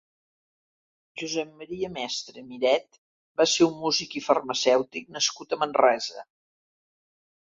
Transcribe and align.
Josep 1.21 1.49
Maria 1.59 1.89
Mestre 1.97 2.43
Miret 2.45 2.97
va 3.41 3.47
ser 3.53 3.67
un 3.67 3.77
músic 3.83 4.17
i 4.21 4.25
farmacèutic 4.31 5.13
nascut 5.17 5.53
a 5.57 5.63
Manresa. 5.65 6.27